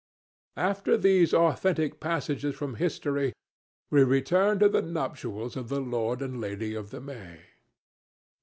[0.57, 3.33] After these authentic passages from history
[3.91, 7.41] we return to the nuptials of the Lord and Lady of the May.